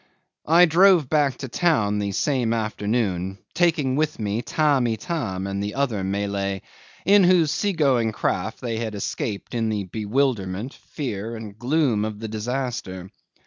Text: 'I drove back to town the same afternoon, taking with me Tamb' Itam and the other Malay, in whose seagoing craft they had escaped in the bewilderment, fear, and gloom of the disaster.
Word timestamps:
'I 0.47 0.65
drove 0.65 1.11
back 1.11 1.37
to 1.37 1.47
town 1.47 1.99
the 1.99 2.11
same 2.11 2.53
afternoon, 2.53 3.37
taking 3.53 3.95
with 3.95 4.17
me 4.17 4.41
Tamb' 4.41 4.87
Itam 4.87 5.45
and 5.45 5.61
the 5.61 5.75
other 5.75 6.03
Malay, 6.03 6.61
in 7.05 7.23
whose 7.23 7.51
seagoing 7.51 8.11
craft 8.11 8.61
they 8.61 8.77
had 8.79 8.95
escaped 8.95 9.53
in 9.53 9.69
the 9.69 9.83
bewilderment, 9.83 10.73
fear, 10.73 11.35
and 11.35 11.55
gloom 11.55 12.03
of 12.03 12.19
the 12.19 12.27
disaster. 12.27 13.11